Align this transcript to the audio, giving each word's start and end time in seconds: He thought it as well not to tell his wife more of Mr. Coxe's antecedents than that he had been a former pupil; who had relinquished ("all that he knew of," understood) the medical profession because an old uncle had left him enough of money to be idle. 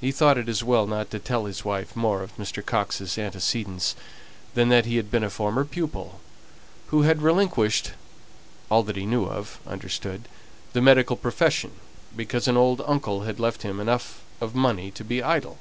He 0.00 0.10
thought 0.10 0.36
it 0.36 0.48
as 0.48 0.64
well 0.64 0.84
not 0.88 1.12
to 1.12 1.20
tell 1.20 1.44
his 1.44 1.64
wife 1.64 1.94
more 1.94 2.22
of 2.24 2.36
Mr. 2.38 2.60
Coxe's 2.60 3.16
antecedents 3.16 3.94
than 4.54 4.68
that 4.70 4.84
he 4.84 4.96
had 4.96 5.12
been 5.12 5.22
a 5.22 5.30
former 5.30 5.64
pupil; 5.64 6.18
who 6.88 7.02
had 7.02 7.22
relinquished 7.22 7.92
("all 8.68 8.82
that 8.82 8.96
he 8.96 9.06
knew 9.06 9.26
of," 9.26 9.60
understood) 9.64 10.26
the 10.72 10.82
medical 10.82 11.14
profession 11.14 11.70
because 12.16 12.48
an 12.48 12.56
old 12.56 12.82
uncle 12.84 13.20
had 13.22 13.38
left 13.38 13.62
him 13.62 13.78
enough 13.78 14.22
of 14.40 14.56
money 14.56 14.90
to 14.90 15.04
be 15.04 15.22
idle. 15.22 15.58